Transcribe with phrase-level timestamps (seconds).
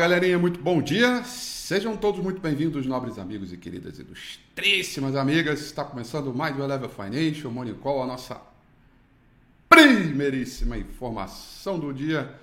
[0.00, 1.22] Galerinha, muito bom dia.
[1.24, 5.60] Sejam todos muito bem-vindos, nobres amigos e queridas ilustríssimas amigas.
[5.60, 8.40] Está começando mais o Level Financial Morning Call, a nossa
[9.68, 12.34] primeiríssima informação do dia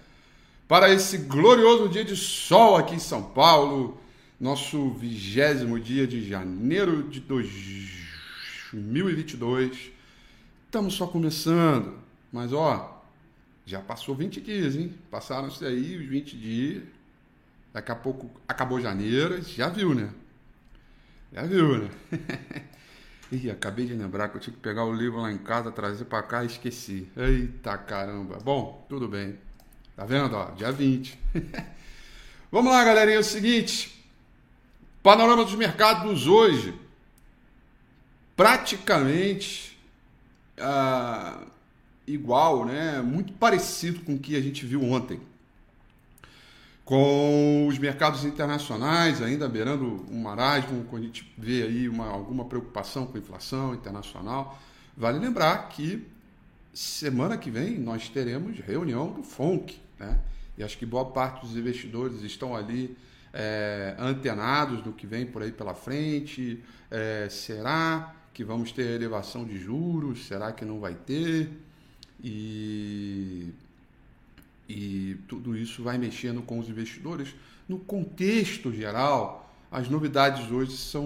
[0.67, 3.99] para esse glorioso dia de sol aqui em São Paulo,
[4.39, 9.89] nosso vigésimo dia de janeiro de 2022.
[10.67, 11.97] Estamos só começando,
[12.31, 13.03] mas ó,
[13.65, 14.93] já passou 20 dias, hein?
[15.09, 16.96] Passaram-se aí os 20 dias
[17.77, 20.09] Daqui a pouco acabou janeiro, já viu, né?
[21.31, 21.89] Já viu, né?
[23.31, 26.05] Ih, acabei de lembrar que eu tinha que pegar o livro lá em casa, trazer
[26.05, 27.07] para cá e esqueci.
[27.15, 28.39] Eita caramba.
[28.39, 29.37] Bom, tudo bem.
[29.95, 30.35] Tá vendo?
[30.35, 31.19] Ó, dia 20.
[32.51, 33.17] Vamos lá, galerinha.
[33.17, 34.03] É o seguinte:
[35.03, 36.73] panorama dos mercados hoje.
[38.35, 39.77] Praticamente
[40.57, 41.43] ah,
[42.07, 43.03] igual, né?
[43.03, 45.21] Muito parecido com o que a gente viu ontem
[46.87, 52.45] com os mercados internacionais ainda beirando um marasmo, quando a gente vê aí uma, alguma
[52.45, 54.57] preocupação com a inflação internacional.
[54.95, 56.07] Vale lembrar que
[56.73, 60.17] semana que vem nós teremos reunião do FONC, né?
[60.57, 62.97] E acho que boa parte dos investidores estão ali
[63.33, 66.63] é, antenados no que vem por aí pela frente.
[66.89, 70.25] É, será que vamos ter elevação de juros?
[70.25, 71.49] Será que não vai ter?
[72.23, 73.53] E
[74.67, 77.33] e tudo isso vai mexendo com os investidores.
[77.67, 81.05] No contexto geral, as novidades hoje são.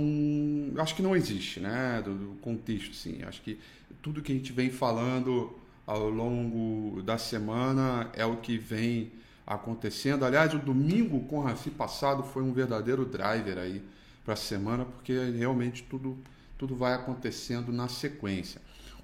[0.77, 2.01] Acho que não existe, né?
[2.03, 3.23] Do, do contexto, sim.
[3.23, 3.59] Acho que
[4.01, 5.55] tudo que a gente vem falando
[5.85, 9.11] ao longo da semana é o que vem
[9.45, 10.23] acontecendo.
[10.23, 13.83] Aliás, o domingo com o Rafi passado foi um verdadeiro driver aí
[14.23, 16.17] para a semana, porque realmente tudo,
[16.57, 18.61] tudo vai acontecendo na sequência.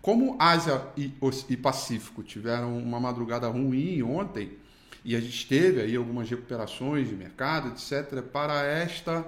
[0.08, 1.12] Como Ásia e,
[1.50, 4.54] e Pacífico tiveram uma madrugada ruim ontem,
[5.04, 9.28] e a gente teve aí algumas recuperações de mercado, etc., para esta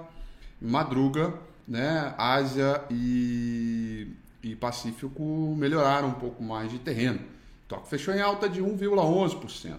[0.58, 1.34] madruga,
[1.68, 4.08] né, Ásia e,
[4.42, 7.20] e Pacífico melhoraram um pouco mais de terreno.
[7.68, 9.76] Tóquio fechou em alta de 1,11%.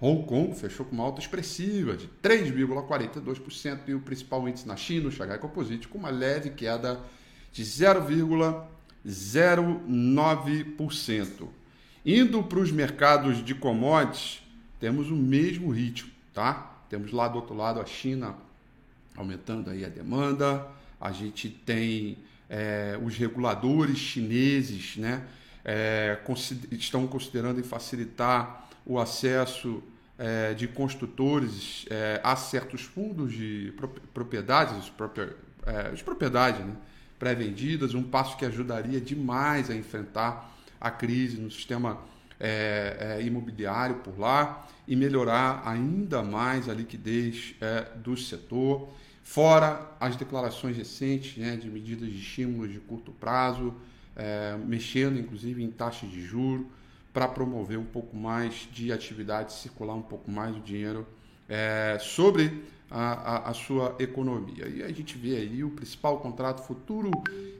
[0.00, 5.10] Hong Kong fechou com uma alta expressiva de 3,42% e o principal índice na China,
[5.10, 6.98] o Shanghai Composite, com uma leve queda
[7.52, 8.79] de 0,1%.
[9.06, 11.48] 0,9%.
[12.04, 14.42] Indo para os mercados de commodities,
[14.78, 16.82] temos o mesmo ritmo, tá?
[16.88, 18.36] Temos lá do outro lado a China
[19.16, 20.66] aumentando aí a demanda,
[21.00, 22.18] a gente tem
[22.48, 25.24] é, os reguladores chineses, né?
[25.62, 29.82] É, consider estão considerando em facilitar o acesso
[30.18, 33.74] é, de construtores é, a certos fundos de
[34.14, 35.32] propriedades, os, próprios,
[35.66, 36.74] é, as propriedades, né?
[37.20, 42.00] Pré-vendidas, um passo que ajudaria demais a enfrentar a crise no sistema
[42.40, 48.88] é, é, imobiliário por lá e melhorar ainda mais a liquidez é, do setor,
[49.22, 53.74] fora as declarações recentes né, de medidas de estímulos de curto prazo,
[54.16, 56.70] é, mexendo inclusive em taxas de juro
[57.12, 61.06] para promover um pouco mais de atividade, circular um pouco mais o dinheiro
[61.50, 64.68] é, sobre a, a, a, sua economia.
[64.68, 67.10] E a gente vê aí o principal contrato futuro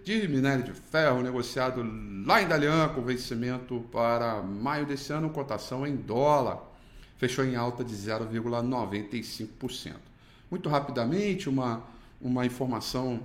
[0.04, 1.82] de minério de ferro negociado
[2.24, 6.62] lá em Dalian, com vencimento para maio desse ano, cotação em dólar,
[7.18, 9.94] fechou em alta de 0,95%.
[10.48, 11.82] Muito rapidamente, uma,
[12.20, 13.20] uma informação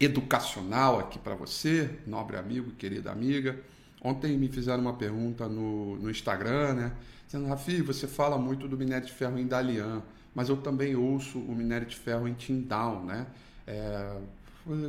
[0.00, 3.58] educacional aqui para você, nobre amigo, querida amiga.
[4.02, 6.92] Ontem me fizeram uma pergunta no, no Instagram, né?
[7.32, 10.02] Dizendo, Rafi, você fala muito do minério de ferro em Dalian
[10.34, 13.26] mas eu também ouço o minério de ferro em Tyndall, né?
[13.66, 14.16] É,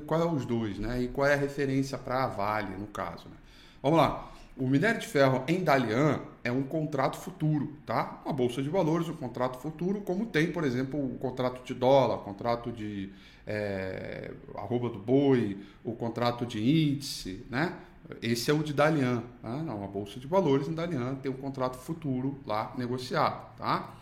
[0.05, 1.01] qual é os dois, né?
[1.01, 3.35] E qual é a referência para a Vale, no caso, né?
[3.81, 4.31] Vamos lá.
[4.55, 8.21] O minério de ferro em Dalian é um contrato futuro, tá?
[8.23, 12.17] Uma bolsa de valores, um contrato futuro, como tem, por exemplo, o contrato de dólar,
[12.17, 13.11] o contrato de
[13.47, 17.73] é, arroba do boi, o contrato de índice, né?
[18.21, 19.49] Esse é o de Dalian, tá?
[19.49, 23.93] Uma bolsa de valores em Dalian tem um contrato futuro lá negociado, tá?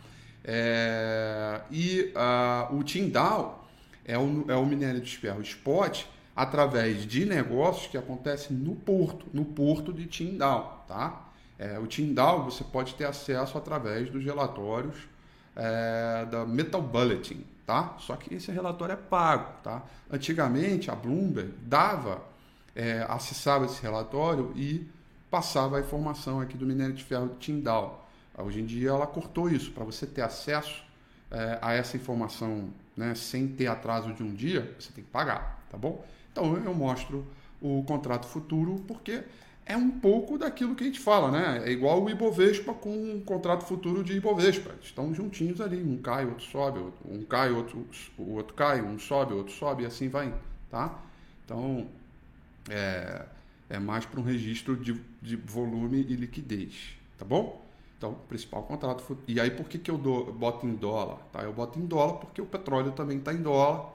[0.44, 3.68] É, e uh, o Tyndall
[4.04, 6.06] é o, é o minério de ferro spot
[6.36, 11.28] através de negócios que acontecem no porto, no porto de Tyndall, tá?
[11.60, 14.96] É, o Tyndall você pode ter acesso através dos relatórios
[15.56, 17.96] é, da Metal Bulletin, tá?
[18.00, 19.84] Só que esse relatório é pago, tá?
[20.10, 22.24] Antigamente a Bloomberg dava,
[22.76, 24.88] é, acessava esse relatório e
[25.30, 28.08] passava a informação aqui do minério de ferro de Tyndall.
[28.38, 29.72] Hoje em dia ela cortou isso.
[29.72, 30.84] Para você ter acesso
[31.30, 35.64] é, a essa informação né, sem ter atraso de um dia, você tem que pagar,
[35.70, 36.06] tá bom?
[36.32, 37.26] Então eu mostro
[37.62, 39.24] o contrato futuro porque
[39.66, 41.64] é um pouco daquilo que a gente fala, né?
[41.66, 44.72] É igual o Ibovespa com um contrato futuro de Ibovespa.
[44.82, 47.88] Estão juntinhos ali, um cai, outro sobe, um cai, outro,
[48.18, 50.34] o outro cai, um sobe, outro sobe, e assim vai,
[50.70, 51.00] tá?
[51.46, 51.88] Então,
[52.70, 53.26] é,
[53.70, 57.66] é mais para um registro de, de volume e liquidez, tá bom?
[57.98, 59.18] Então, principal contrato.
[59.28, 61.20] E aí, por que, que eu dou, boto em dólar?
[61.32, 61.44] Tá?
[61.44, 63.92] Eu boto em dólar porque o petróleo também está em dólar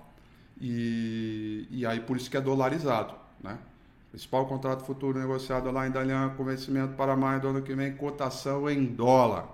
[0.60, 3.58] e, e aí por isso que é dolarizado, né?
[4.10, 7.94] Principal contrato futuro negociado lá em Dalian com vencimento para maio do ano que vem,
[7.96, 9.48] cotação em dólar,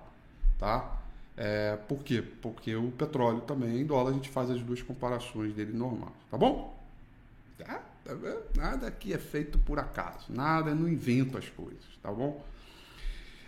[0.59, 0.99] tá?
[1.37, 2.23] É, por quê?
[2.23, 6.12] Porque o petróleo também é em dólar, a gente faz as duas comparações dele normal,
[6.31, 6.78] tá bom?
[7.59, 7.81] Tá?
[8.04, 8.14] Tá
[8.56, 12.44] nada aqui é feito por acaso, nada, não invento as coisas, tá bom?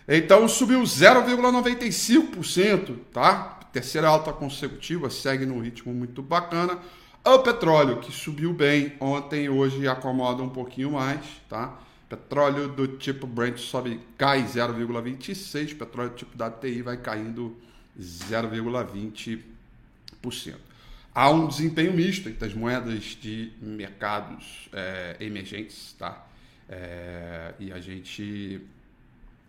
[0.06, 3.58] Então subiu 0,95%, tá?
[3.72, 6.78] Terceira alta consecutiva, segue num ritmo muito bacana.
[7.24, 11.80] O petróleo, que subiu bem ontem, hoje acomoda um pouquinho mais, tá?
[12.06, 17.56] Petróleo do tipo Brent sobe, cai 0,26, petróleo do tipo WTI vai caindo
[17.98, 20.73] 0,20%.
[21.14, 26.26] Há um desempenho misto entre as moedas de mercados é, emergentes, tá?
[26.68, 28.60] É, e a gente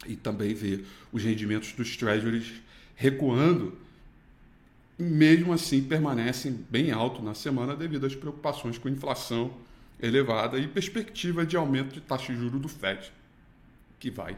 [0.06, 2.54] e também vê os rendimentos dos treasuries
[2.96, 3.76] recuando
[5.00, 9.54] mesmo assim permanecem bem alto na semana devido às preocupações com inflação
[10.00, 13.12] elevada e perspectiva de aumento de taxa de juros do Fed,
[14.00, 14.38] que vai,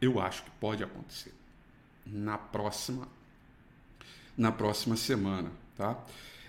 [0.00, 1.32] eu acho que pode acontecer
[2.06, 3.08] na próxima
[4.36, 5.98] na próxima semana, tá?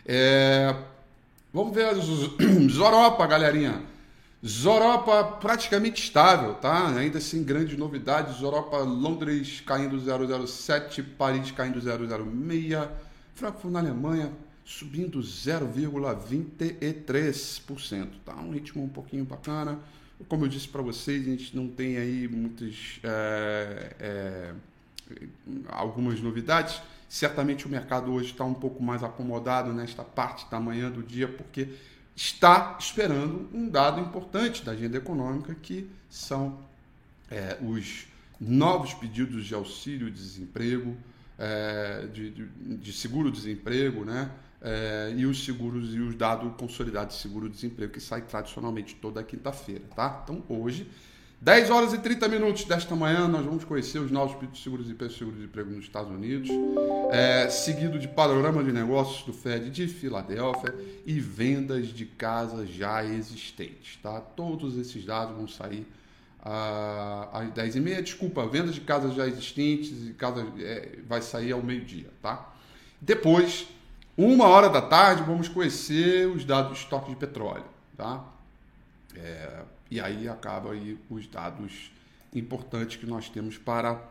[0.06, 0.76] É,
[1.54, 3.82] vamos ver os Europa, galerinha.
[4.46, 6.90] Zoropa praticamente estável, tá?
[6.90, 8.40] Ainda sem grandes novidades.
[8.40, 12.90] Zoropa, Londres caindo 0,07, Paris caindo 0,06.
[13.36, 14.34] Frankfurt na Alemanha
[14.66, 18.36] subindo 0,23%, tá?
[18.36, 19.80] Um ritmo um pouquinho bacana.
[20.28, 24.52] Como eu disse para vocês, a gente não tem aí muitas é, é,
[25.68, 26.82] algumas novidades.
[27.08, 31.28] Certamente o mercado hoje está um pouco mais acomodado nesta parte da manhã do dia,
[31.28, 31.70] porque
[32.16, 36.60] está esperando um dado importante da agenda econômica, que são
[37.30, 38.08] é, os
[38.40, 40.96] novos pedidos de auxílio-desemprego,
[41.38, 42.46] é, de, de,
[42.78, 44.30] de seguro-desemprego, né?
[44.66, 49.84] É, e os seguros e os dados consolidados de seguro-desemprego que sai tradicionalmente toda quinta-feira,
[49.94, 50.22] tá?
[50.24, 50.90] Então hoje,
[51.44, 55.12] 10 horas e 30 minutos desta manhã, nós vamos conhecer os novos pedidos de seguro-desemprego
[55.12, 56.50] seguro-desemprego nos Estados Unidos,
[57.12, 60.74] é, seguido de panorama de negócios do Fed de Filadélfia
[61.06, 64.22] e vendas de casas já existentes, tá?
[64.22, 65.86] Todos esses dados vão sair
[66.42, 68.02] às 10h30.
[68.02, 72.54] Desculpa, vendas de casas já existentes e casas é, vai sair ao meio-dia, tá?
[73.02, 73.68] Depois,
[74.18, 77.66] uma hora da tarde, vamos conhecer os dados do estoque de petróleo,
[77.98, 78.24] tá?
[79.14, 81.92] É, e aí acaba aí os dados
[82.34, 84.02] importantes que nós temos para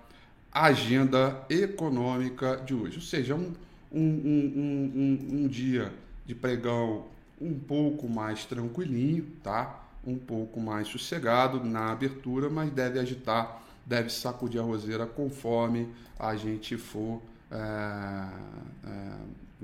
[0.52, 2.96] a agenda econômica de hoje.
[2.96, 3.52] Ou seja, um,
[3.90, 5.92] um, um, um, um dia
[6.26, 7.06] de pregão
[7.40, 9.82] um pouco mais tranquilinho, tá?
[10.04, 15.88] um pouco mais sossegado na abertura, mas deve agitar, deve sacudir a roseira conforme
[16.18, 18.28] a gente for é,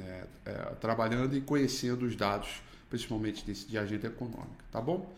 [0.00, 5.12] é, é, trabalhando e conhecendo os dados, principalmente desse de agenda econômica, tá bom?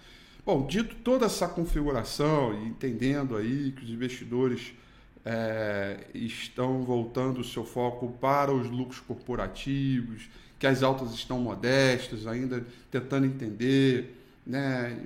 [0.44, 4.73] Bom, dito toda essa configuração e entendendo aí que os investidores
[5.25, 10.28] é, estão voltando o seu foco para os lucros corporativos,
[10.59, 14.16] que as altas estão modestas, ainda tentando entender
[14.47, 14.99] né?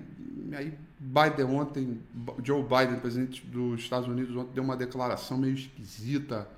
[0.52, 2.00] Aí Biden ontem,
[2.42, 6.48] Joe Biden, presidente dos Estados Unidos, ontem deu uma declaração meio esquisita,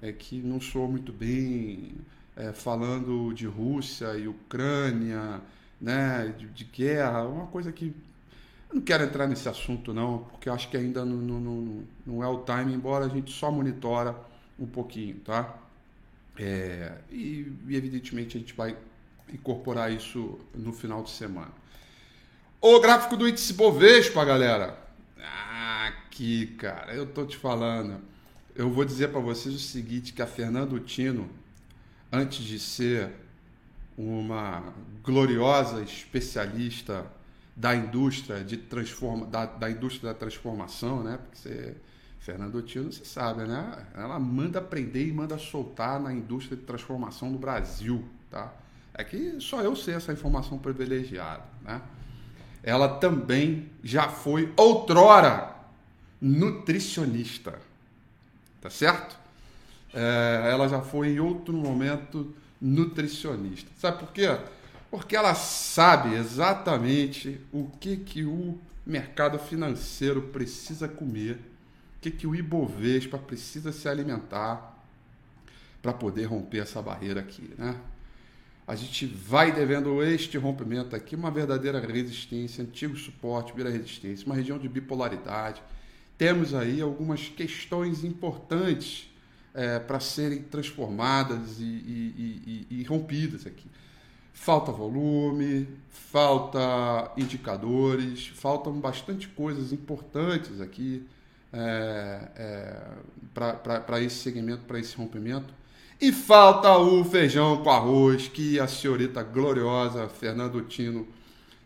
[0.00, 1.94] é, que não soou muito bem,
[2.34, 5.40] é, falando de Rússia e Ucrânia,
[5.84, 7.94] né, de, de, guerra, uma coisa que
[8.72, 12.42] não quero entrar nesse assunto não, porque acho que ainda não, não, não, é o
[12.42, 14.16] time, embora a gente só monitora
[14.58, 15.54] um pouquinho, tá?
[16.38, 18.74] É, e, e evidentemente a gente vai
[19.32, 21.52] incorporar isso no final de semana.
[22.60, 24.78] O gráfico do índice Bovespa, galera.
[25.86, 28.00] Aqui, cara, eu tô te falando.
[28.56, 31.28] Eu vou dizer para vocês o seguinte, que a Fernando Tino,
[32.10, 33.10] antes de ser
[33.96, 34.72] uma
[35.02, 37.06] gloriosa especialista
[37.56, 41.18] da indústria de transforma, da, da indústria da transformação, né?
[41.18, 41.76] Porque você,
[42.18, 43.86] Fernando Tino, você sabe, né?
[43.94, 48.52] Ela manda aprender e manda soltar na indústria de transformação do Brasil, tá?
[48.92, 51.80] É que só eu sei essa informação privilegiada, né?
[52.64, 55.54] ela também já foi outrora
[56.20, 57.58] nutricionista.
[58.60, 59.16] Tá certo?
[59.92, 62.34] É, ela já foi em outro momento
[62.64, 63.70] nutricionista.
[63.76, 64.38] Sabe por quê?
[64.90, 72.26] Porque ela sabe exatamente o que, que o mercado financeiro precisa comer, o que, que
[72.26, 74.82] o Ibovespa precisa se alimentar
[75.82, 77.78] para poder romper essa barreira aqui, né?
[78.66, 84.34] A gente vai devendo este rompimento aqui, uma verdadeira resistência, antigo suporte, vira resistência, uma
[84.34, 85.62] região de bipolaridade.
[86.16, 89.13] Temos aí algumas questões importantes
[89.54, 93.66] é, para serem transformadas e, e, e, e rompidas aqui.
[94.32, 101.06] Falta volume, falta indicadores, faltam bastante coisas importantes aqui
[101.52, 102.82] é, é,
[103.32, 105.54] para esse segmento, para esse rompimento.
[106.00, 111.06] E falta o feijão com arroz que a senhorita gloriosa Fernando Tino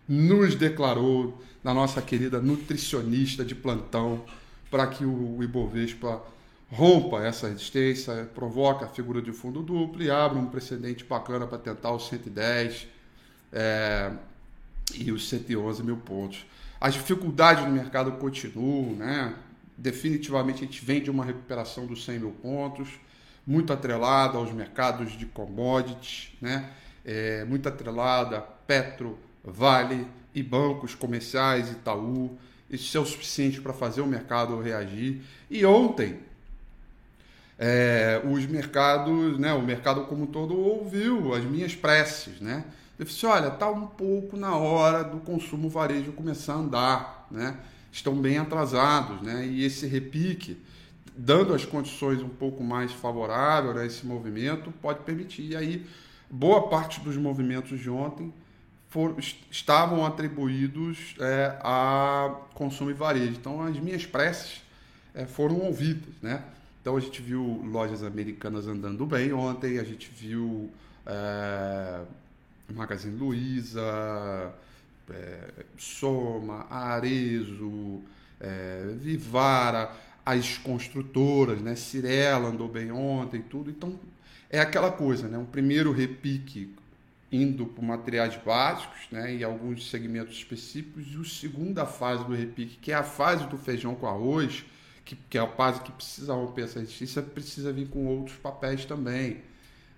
[0.07, 4.25] nos declarou na nossa querida nutricionista de plantão
[4.71, 6.23] para que o Ibovespa
[6.71, 11.59] rompa essa resistência, provoca a figura de fundo duplo e abre um precedente bacana para
[11.59, 12.87] tentar os 110
[13.53, 14.13] é,
[14.95, 16.45] e os 111 mil pontos.
[16.81, 19.35] As dificuldades no mercado continuam, né?
[19.77, 22.89] Definitivamente a gente vem de uma recuperação dos 100 mil pontos,
[23.47, 26.71] muito atrelada aos mercados de commodities, né?
[27.05, 32.37] É, muito atrelada Petro, Vale e bancos comerciais, Itaú.
[32.69, 35.23] Isso é o suficiente para fazer o mercado reagir.
[35.51, 36.19] E ontem,
[37.59, 42.65] é, os mercados, né, o mercado como um todo ouviu as minhas preces, né?
[42.97, 47.57] Eu disse, olha, tá um pouco na hora do consumo varejo começar a andar, né?
[47.93, 49.47] Estão bem atrasados, né?
[49.47, 50.61] E esse repique,
[51.17, 55.53] dando as condições um pouco mais favoráveis a esse movimento, pode permitir.
[55.53, 55.87] E aí,
[56.29, 58.33] boa parte dos movimentos de ontem
[58.89, 59.17] foram,
[59.49, 63.33] estavam atribuídos é, a consumo e varejo.
[63.33, 64.61] Então, as minhas preces
[65.15, 66.43] é, foram ouvidas, né?
[66.89, 70.71] Então a gente viu lojas americanas andando bem ontem, a gente viu
[71.05, 72.01] é,
[72.73, 74.55] Magazine Luiza,
[75.11, 78.01] é, Soma, Arezo,
[78.41, 79.93] é, Vivara,
[80.25, 81.77] as construtoras, né?
[81.77, 83.69] Cirela andou bem ontem, tudo.
[83.69, 84.01] Então
[84.49, 85.37] é aquela coisa, né?
[85.37, 86.75] Um primeiro repique
[87.31, 89.35] indo para materiais básicos, né?
[89.35, 93.59] E alguns segmentos específicos, e a segunda fase do repique, que é a fase do
[93.59, 94.65] feijão com arroz
[95.09, 98.85] que, que é o base que precisa romper essa justiça, precisa vir com outros papéis
[98.85, 99.39] também.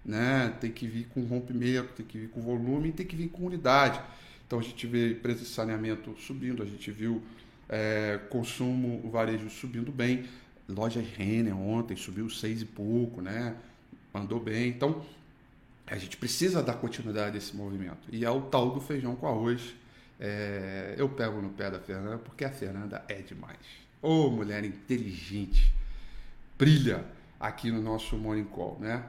[0.04, 0.54] Né?
[0.60, 4.00] Tem que vir com rompimento, tem que vir com volume tem que vir com unidade.
[4.46, 7.22] Então a gente vê preço de saneamento subindo, a gente viu
[7.68, 10.26] é, consumo, o varejo subindo bem.
[10.68, 13.56] Loja Renner ontem subiu seis e pouco, né?
[14.14, 14.68] Andou bem.
[14.68, 15.04] Então
[15.88, 18.08] a gente precisa dar continuidade a esse movimento.
[18.12, 19.74] E é o tal do feijão com arroz.
[20.20, 23.89] É, eu pego no pé da Fernanda porque a Fernanda é demais.
[24.02, 25.70] Ô oh, mulher inteligente,
[26.58, 27.04] brilha
[27.38, 29.04] aqui no nosso Morning Call, né?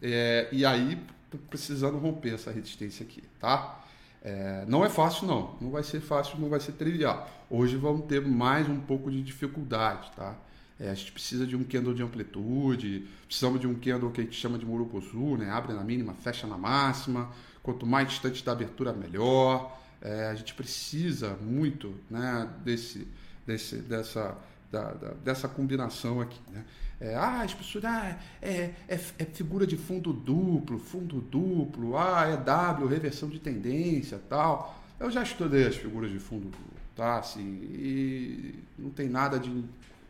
[0.00, 1.02] É, e aí,
[1.50, 3.84] precisando romper essa resistência aqui, tá?
[4.22, 5.56] É, não é fácil, não.
[5.60, 7.28] Não vai ser fácil, não vai ser trivial.
[7.50, 10.36] Hoje vamos ter mais um pouco de dificuldade, tá?
[10.78, 14.24] É, a gente precisa de um candle de amplitude, precisamos de um candle que a
[14.24, 15.50] gente chama de Murupozu, né?
[15.50, 17.32] Abre na mínima, fecha na máxima.
[17.64, 19.76] Quanto mais distante da abertura, melhor.
[20.00, 23.08] É, a gente precisa muito né, desse
[23.46, 24.36] desse, dessa,
[24.70, 26.40] da, da, dessa combinação aqui.
[26.50, 26.64] Né?
[27.00, 28.48] É, ah, as pessoas, ah, é,
[28.88, 34.82] é, é, figura de fundo duplo, fundo duplo, ah, é W, reversão de tendência tal.
[34.98, 37.18] Eu já estudei as figuras de fundo duplo, tá?
[37.18, 39.64] Assim, e não tem nada de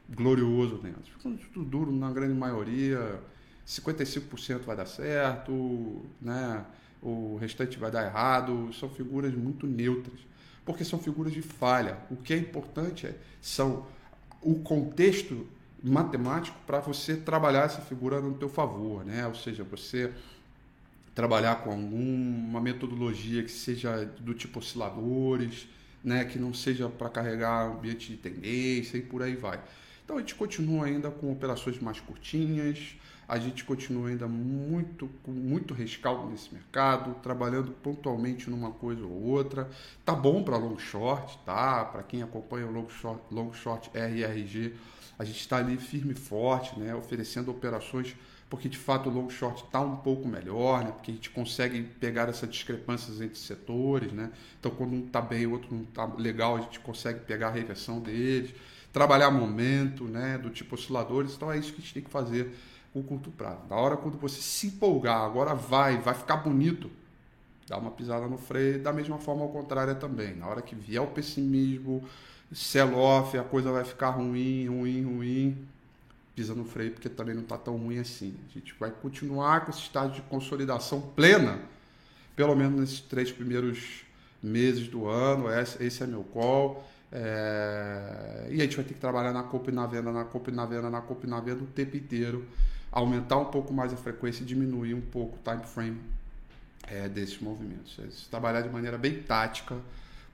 [0.08, 1.02] glorioso dentro.
[1.12, 3.20] Ficando tudo duro na grande maioria,
[3.66, 6.64] 55% vai dar certo, né?
[7.02, 10.18] o restante vai dar errado, são figuras muito neutras
[10.66, 11.96] porque são figuras de falha.
[12.10, 13.86] O que é importante é, são
[14.42, 15.46] o contexto
[15.82, 19.26] matemático para você trabalhar essa figura no teu favor, né?
[19.26, 20.12] Ou seja, você
[21.14, 25.68] trabalhar com alguma metodologia que seja do tipo osciladores,
[26.02, 26.24] né?
[26.24, 29.60] Que não seja para carregar ambiente de tendência e por aí vai.
[30.06, 32.94] Então a gente continua ainda com operações mais curtinhas,
[33.26, 39.24] a gente continua ainda muito com muito rescaldo nesse mercado, trabalhando pontualmente numa coisa ou
[39.24, 39.68] outra.
[40.04, 41.84] Tá bom para long short, tá?
[41.86, 44.76] Para quem acompanha o long short, long short RRG,
[45.18, 46.94] a gente está ali firme e forte, né?
[46.94, 48.14] Oferecendo operações
[48.48, 50.92] porque de fato o long short está um pouco melhor, né?
[50.92, 54.30] Porque a gente consegue pegar essas discrepâncias entre setores, né?
[54.60, 57.50] Então quando um está bem, o outro não está legal, a gente consegue pegar a
[57.50, 58.54] reversão deles,
[58.96, 60.38] trabalhar momento, né?
[60.38, 61.34] Do tipo osciladores.
[61.34, 62.50] Então é isso que a gente tem que fazer
[62.94, 63.60] com curto prazo.
[63.68, 66.90] Na hora quando você se empolgar, agora vai, vai ficar bonito,
[67.68, 70.34] dá uma pisada no freio, da mesma forma ao contrário também.
[70.34, 72.08] Na hora que vier o pessimismo,
[72.50, 75.68] sell-off, a coisa vai ficar ruim, ruim, ruim,
[76.34, 78.34] pisa no freio porque também não está tão ruim assim.
[78.48, 81.58] A gente vai continuar com esse estágio de consolidação plena,
[82.34, 84.06] pelo menos nesses três primeiros
[84.42, 85.50] meses do ano.
[85.50, 86.82] Esse, esse é meu call.
[87.18, 88.48] É...
[88.50, 90.54] E a gente vai ter que trabalhar na compra e na venda, na compra e
[90.54, 92.44] na venda, na compra e na venda o tempo inteiro.
[92.92, 96.00] Aumentar um pouco mais a frequência e diminuir um pouco o time frame
[96.86, 97.98] é, desses movimentos.
[97.98, 99.76] É, trabalhar de maneira bem tática,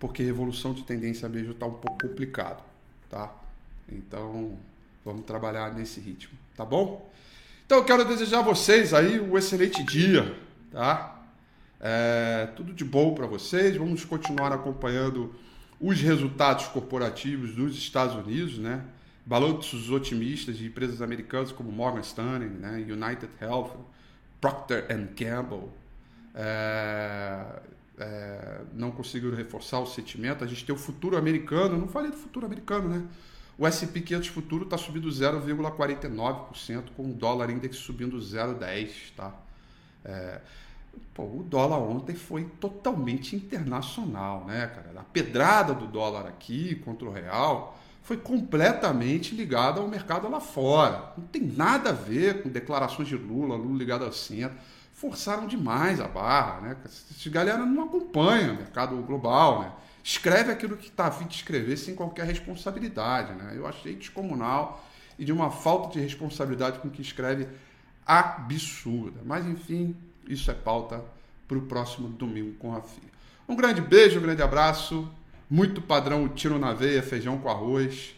[0.00, 2.62] porque revolução de tendência mesmo está um pouco complicado.
[3.08, 3.32] Tá?
[3.88, 4.58] Então,
[5.04, 7.08] vamos trabalhar nesse ritmo, tá bom?
[7.64, 10.36] Então, eu quero desejar a vocês aí um excelente dia,
[10.72, 11.22] tá?
[11.80, 13.76] É, tudo de bom para vocês.
[13.76, 15.34] Vamos continuar acompanhando
[15.82, 18.84] os resultados corporativos dos Estados Unidos, né?
[19.26, 22.76] Balanços otimistas de empresas americanas como Morgan Stanley, né?
[22.88, 23.72] United Health,
[24.40, 25.68] Procter Gamble,
[26.34, 27.60] é,
[27.98, 30.44] é, não conseguiram reforçar o sentimento.
[30.44, 33.04] A gente tem o futuro americano, não falei do futuro americano, né?
[33.58, 39.34] O S&P 500 futuro está subindo 0,49%, com o dólar index subindo 0,10%, tá?
[40.04, 40.40] É,
[41.14, 45.00] Pô, o dólar ontem foi totalmente internacional, né, cara?
[45.00, 51.12] A pedrada do dólar aqui contra o real foi completamente ligada ao mercado lá fora.
[51.16, 54.56] Não tem nada a ver com declarações de Lula, Lula ligado ao centro.
[54.92, 56.76] Forçaram demais a barra, né?
[56.84, 59.72] Essa galera não acompanha o mercado global, né?
[60.02, 63.52] Escreve aquilo que está a fim de escrever sem qualquer responsabilidade, né?
[63.54, 64.84] Eu achei descomunal
[65.18, 67.46] e de uma falta de responsabilidade com que escreve
[68.04, 69.20] absurda.
[69.24, 69.94] Mas, enfim,
[70.26, 71.02] isso é pauta
[71.46, 73.10] para o próximo domingo com a FIA.
[73.48, 75.08] Um grande beijo, um grande abraço.
[75.50, 78.14] Muito padrão, tiro na veia, feijão com arroz.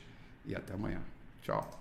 [0.46, 1.00] E até amanhã.
[1.42, 1.80] Tchau.